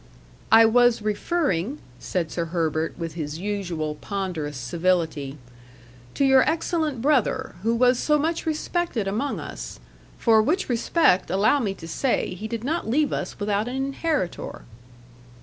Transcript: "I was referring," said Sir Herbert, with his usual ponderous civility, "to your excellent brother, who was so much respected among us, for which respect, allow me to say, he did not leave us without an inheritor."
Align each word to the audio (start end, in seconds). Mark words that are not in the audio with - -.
"I 0.51 0.65
was 0.65 1.03
referring," 1.03 1.77
said 1.99 2.31
Sir 2.31 2.45
Herbert, 2.45 2.97
with 2.97 3.13
his 3.13 3.37
usual 3.37 3.93
ponderous 3.93 4.57
civility, 4.57 5.37
"to 6.15 6.25
your 6.25 6.41
excellent 6.49 7.03
brother, 7.03 7.53
who 7.61 7.75
was 7.75 7.99
so 7.99 8.17
much 8.17 8.47
respected 8.47 9.07
among 9.07 9.39
us, 9.39 9.79
for 10.17 10.41
which 10.41 10.69
respect, 10.69 11.29
allow 11.29 11.59
me 11.59 11.75
to 11.75 11.87
say, 11.87 12.33
he 12.33 12.47
did 12.47 12.63
not 12.63 12.89
leave 12.89 13.13
us 13.13 13.39
without 13.39 13.67
an 13.67 13.75
inheritor." 13.75 14.63